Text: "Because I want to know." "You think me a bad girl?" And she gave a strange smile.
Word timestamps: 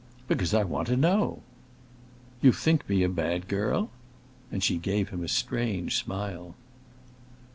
"Because 0.27 0.51
I 0.51 0.63
want 0.63 0.87
to 0.87 0.97
know." 0.97 1.43
"You 2.41 2.53
think 2.53 2.89
me 2.89 3.03
a 3.03 3.07
bad 3.07 3.47
girl?" 3.47 3.91
And 4.51 4.63
she 4.63 4.77
gave 4.77 5.13
a 5.13 5.27
strange 5.27 5.95
smile. 6.03 6.55